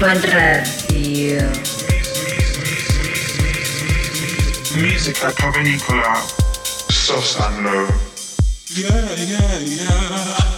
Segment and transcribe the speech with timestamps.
[0.00, 1.40] Urban Radio.
[4.80, 6.14] Music at Provenicola,
[6.88, 7.88] soft and low.
[8.76, 10.57] Yeah, yeah, yeah.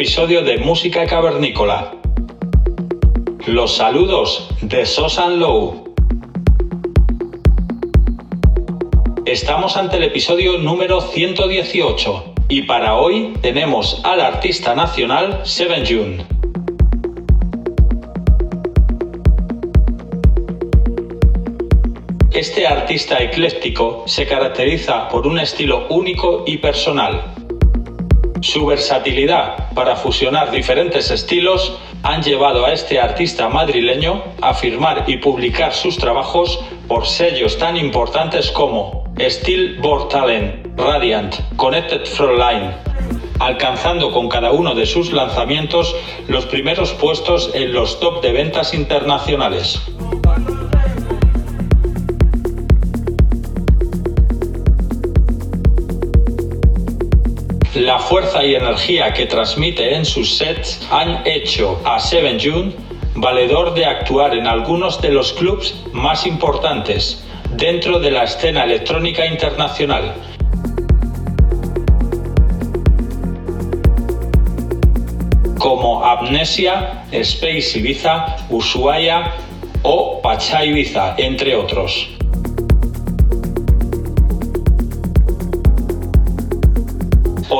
[0.00, 1.92] Episodio de Música Cavernícola.
[3.46, 5.92] Los saludos de Sosan Low.
[9.24, 16.24] Estamos ante el episodio número 118 y para hoy tenemos al artista nacional Seven June.
[22.30, 27.34] Este artista ecléctico se caracteriza por un estilo único y personal,
[28.42, 35.16] su versatilidad para fusionar diferentes estilos han llevado a este artista madrileño a firmar y
[35.16, 42.72] publicar sus trabajos por sellos tan importantes como Steel Board Talent, Radiant, Connected Frontline,
[43.40, 45.94] alcanzando con cada uno de sus lanzamientos
[46.28, 49.80] los primeros puestos en los top de ventas internacionales.
[57.78, 62.72] La fuerza y energía que transmite en sus sets han hecho a Seven June
[63.14, 69.24] valedor de actuar en algunos de los clubs más importantes dentro de la escena electrónica
[69.24, 70.12] internacional.
[75.58, 79.34] como Amnesia, Space Ibiza, Ushuaia
[79.82, 82.17] o Pacha Ibiza, entre otros.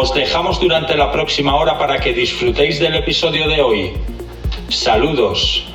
[0.00, 3.92] Os dejamos durante la próxima hora para que disfrutéis del episodio de hoy.
[4.68, 5.67] Saludos.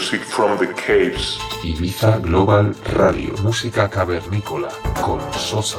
[0.00, 1.38] Music from the Caves.
[1.62, 4.70] Ibiza Global Radio, música cavernícola
[5.02, 5.78] con Sosa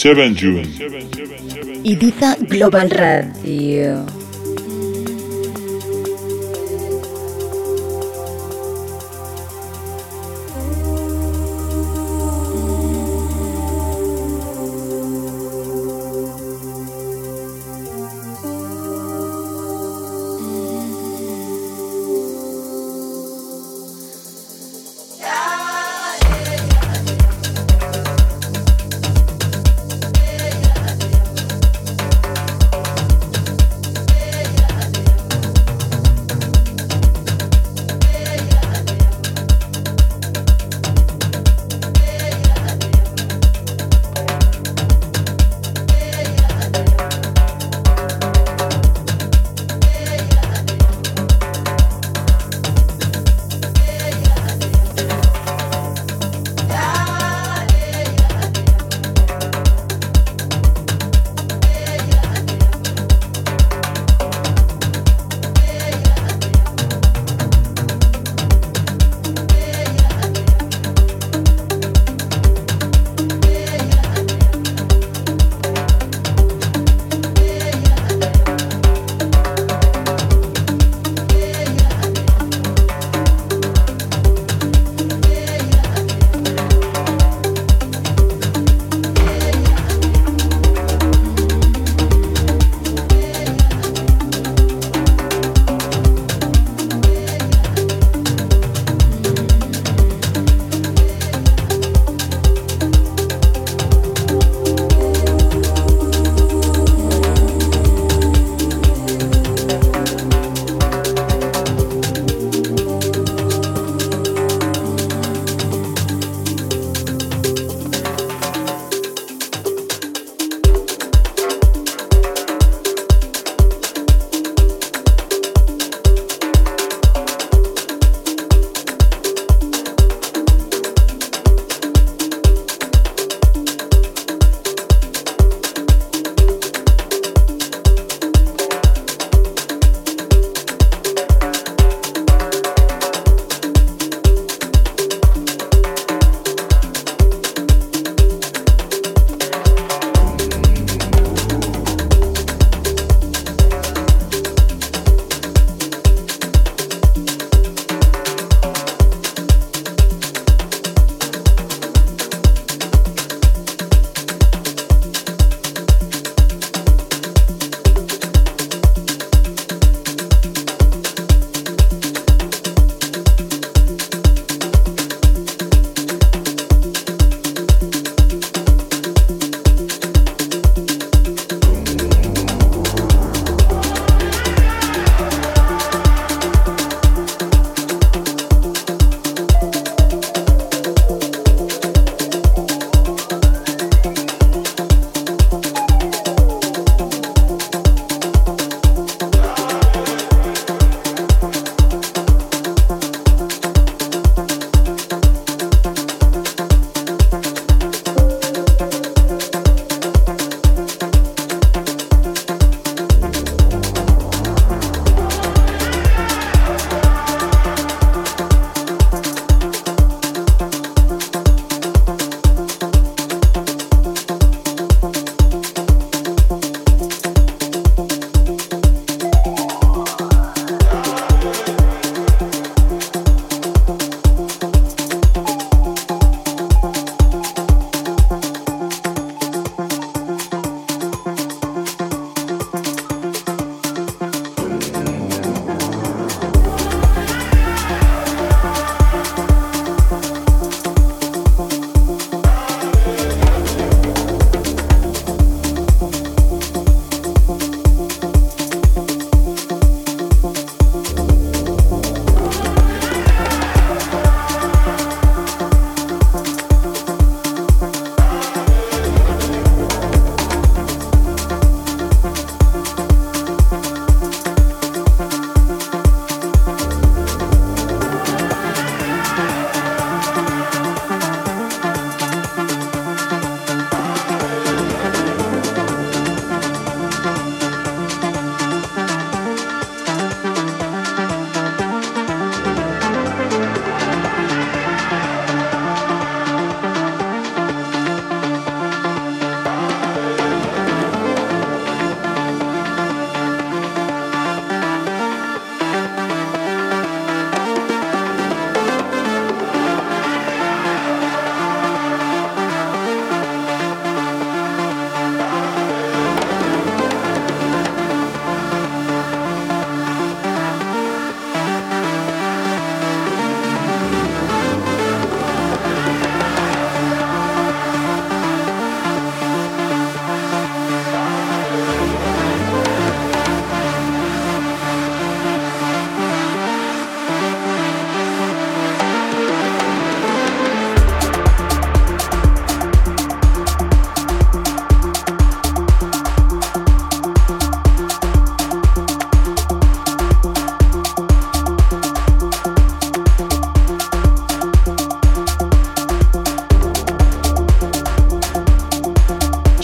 [0.00, 0.64] 7 June.
[1.84, 4.19] Ibiza Global Radio.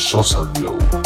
[0.07, 1.06] Sosa Glow.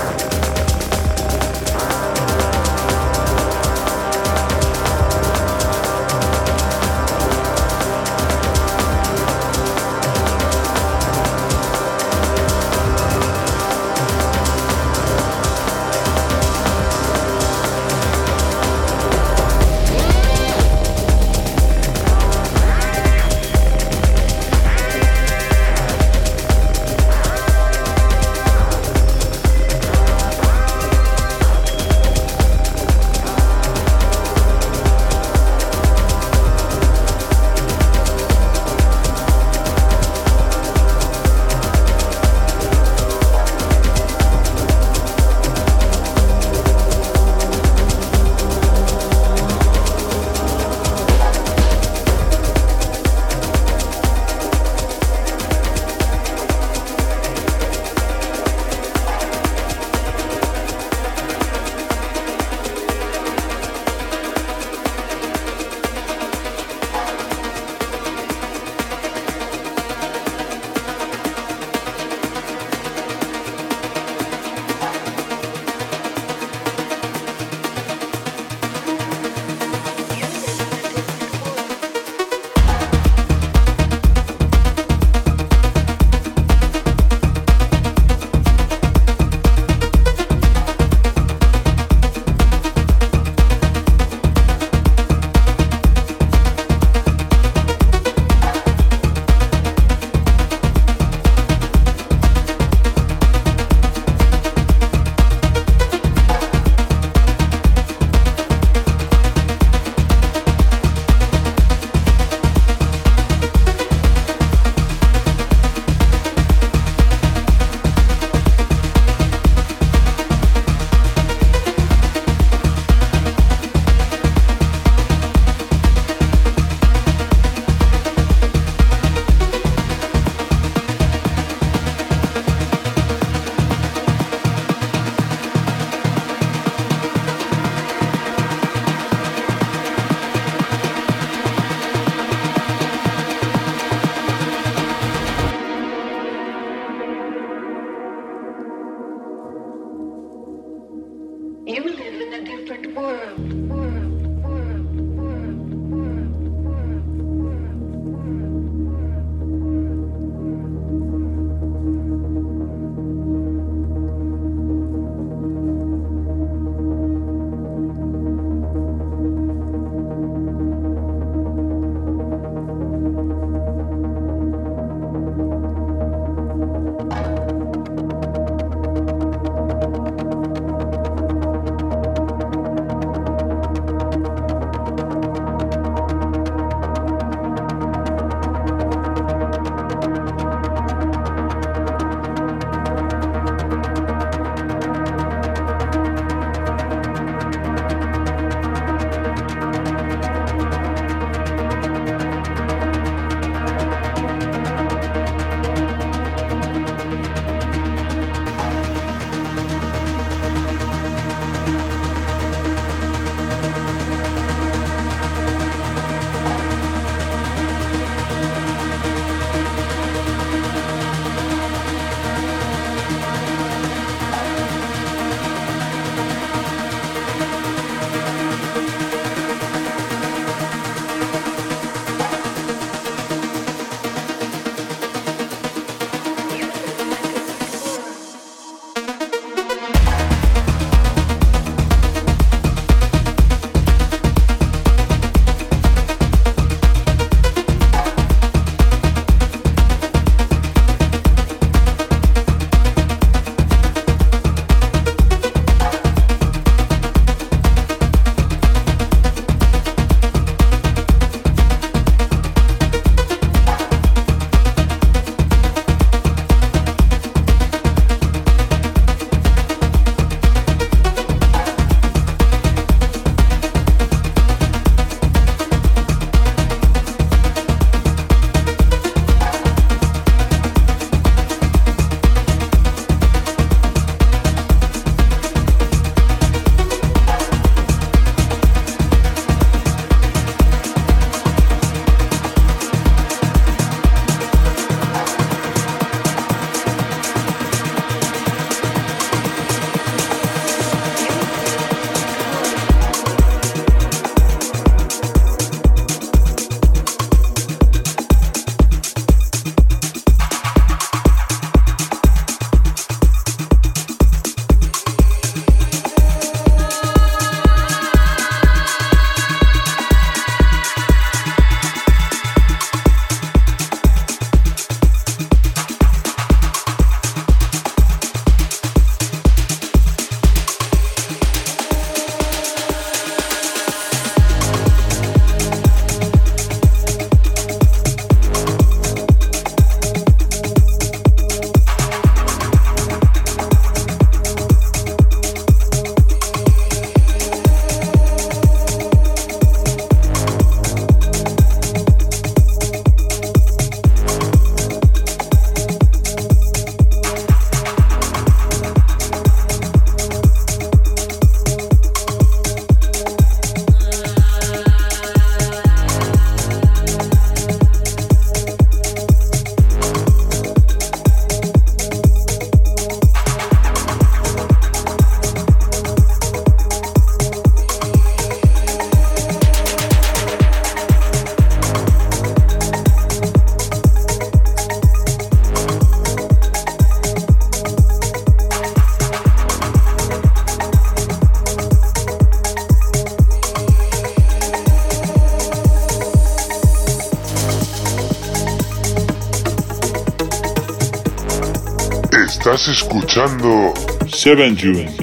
[402.81, 403.93] Estás escuchando
[404.27, 405.15] Seven June.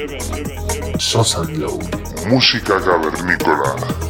[0.96, 1.42] Sosa
[2.28, 4.07] música cavernícola.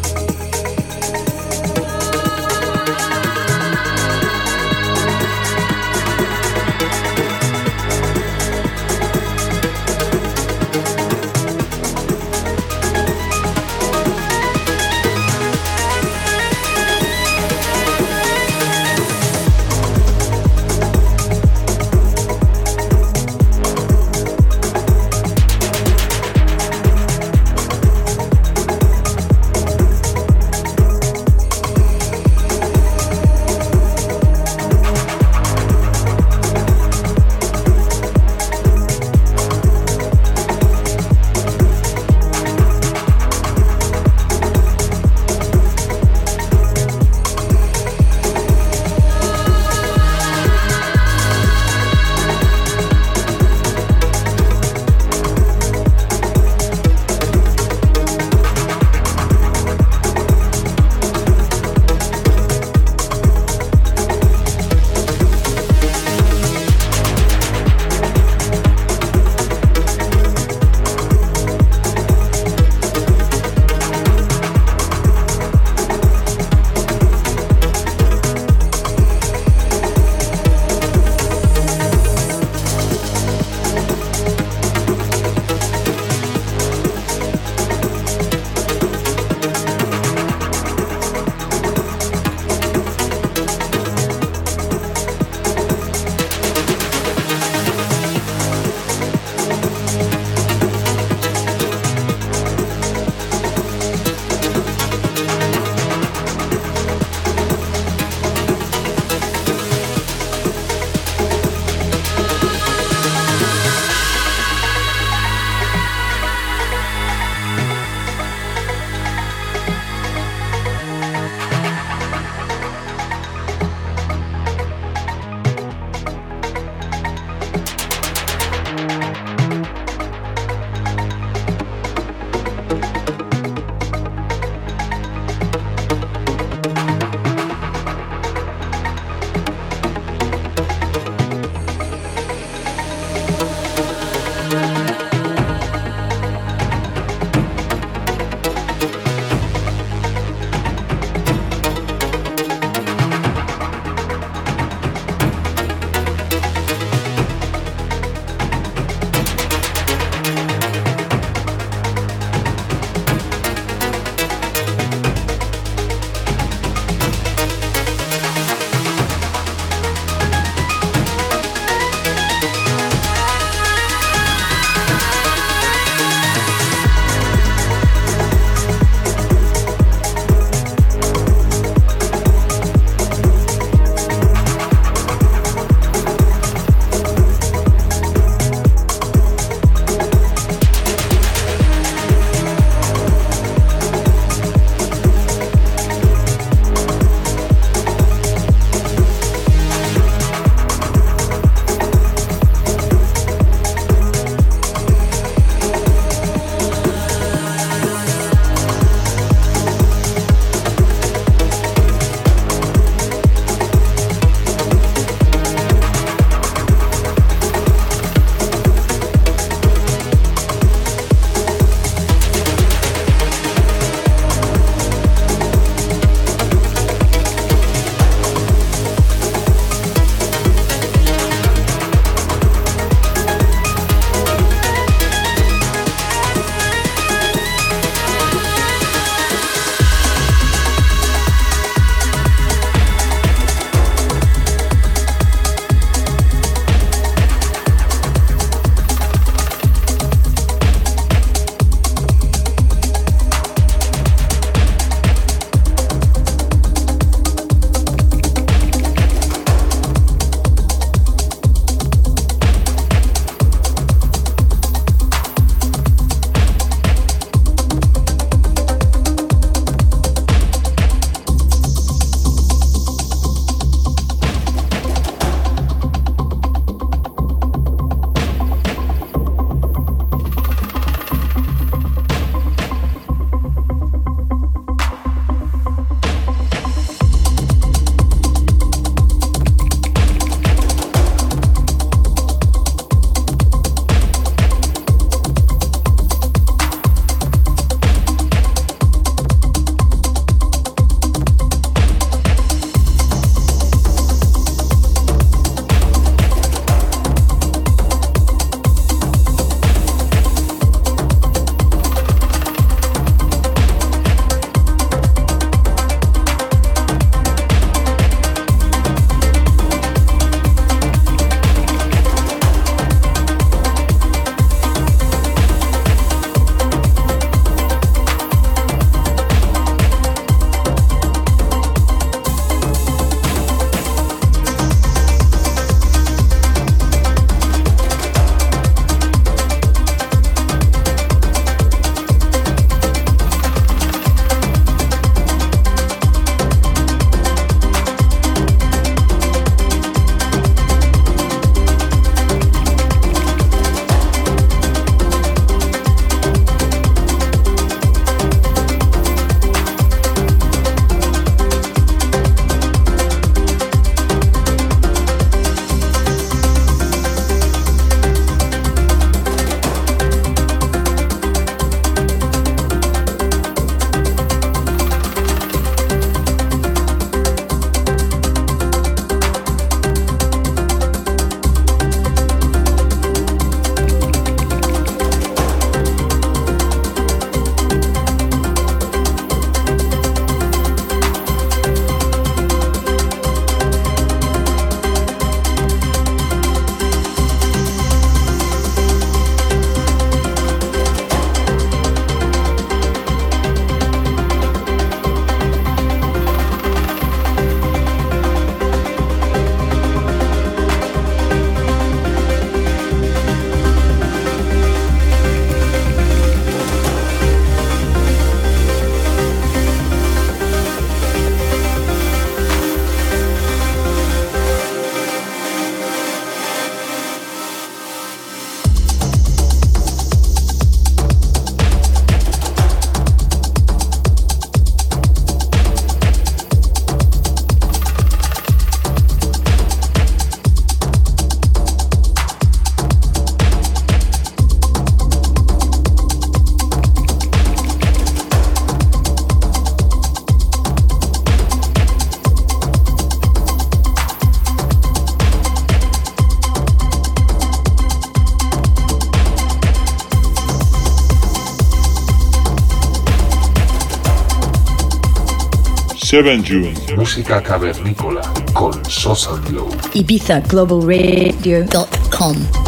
[466.09, 466.73] 7 June.
[466.97, 468.23] Música cavernícola
[468.55, 469.69] con Sosa Glow.
[469.93, 472.68] ibizaglobalradio.com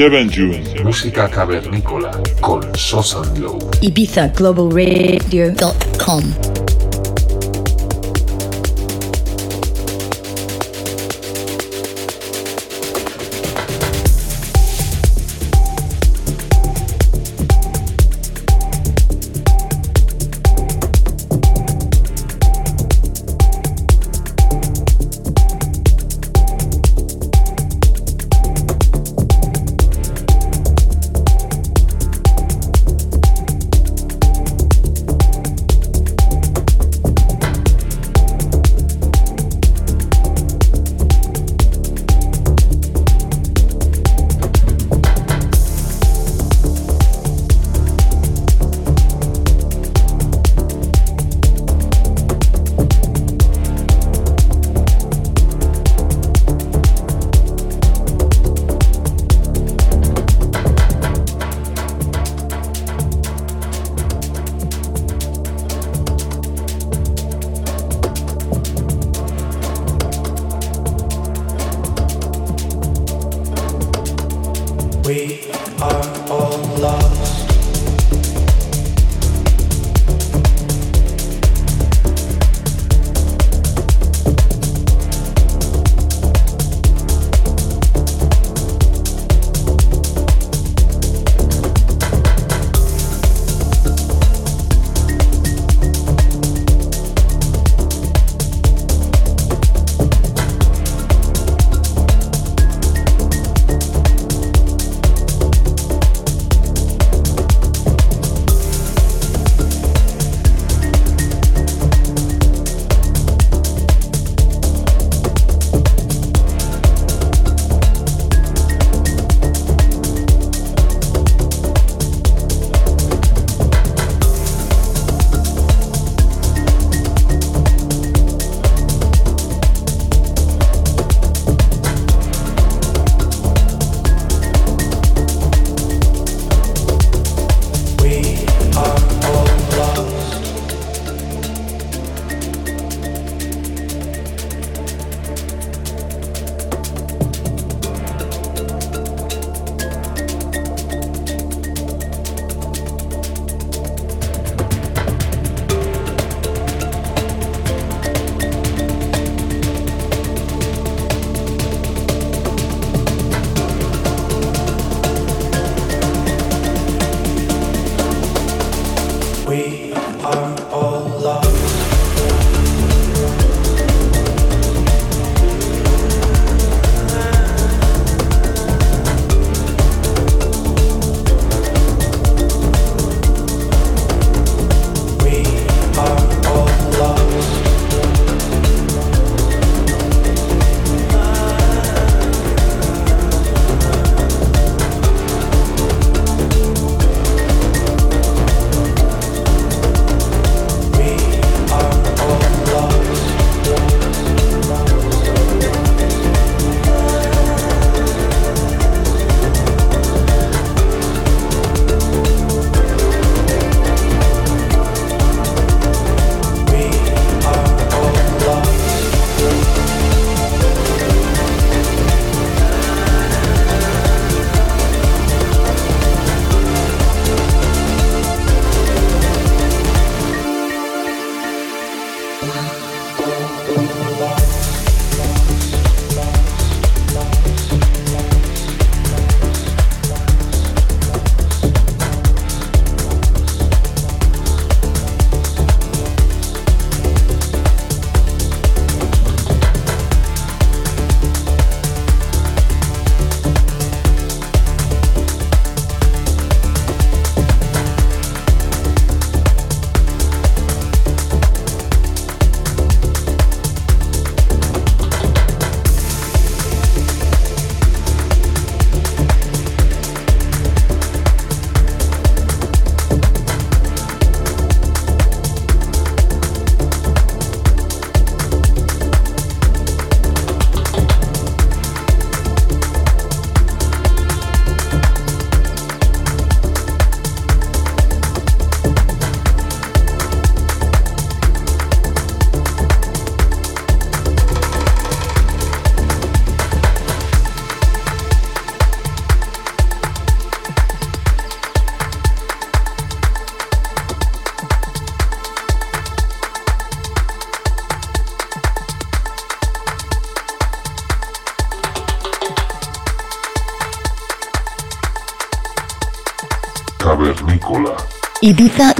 [0.00, 0.62] 7 June.
[0.82, 3.58] Música cavernícola con Sosa Glow.
[3.82, 6.49] Ibiza Global Radio.com.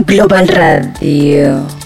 [0.05, 1.80] Global Radio.